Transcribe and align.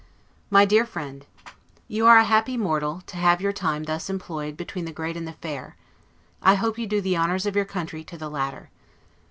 MY 0.49 0.65
DEAR 0.65 0.85
FRIEND: 0.87 1.27
You 1.87 2.07
are 2.07 2.17
a 2.17 2.23
happy 2.23 2.57
mortal, 2.57 3.03
to 3.05 3.17
have 3.17 3.39
your 3.39 3.53
time 3.53 3.83
thus 3.83 4.09
employed 4.09 4.57
between 4.57 4.85
the 4.85 4.91
great 4.91 5.15
and 5.15 5.27
the 5.27 5.33
fair; 5.33 5.75
I 6.41 6.55
hope 6.55 6.79
you 6.79 6.87
do 6.87 7.01
the 7.01 7.15
honors 7.17 7.45
of 7.45 7.55
your 7.55 7.65
country 7.65 8.03
to 8.05 8.17
the 8.17 8.27
latter. 8.31 8.71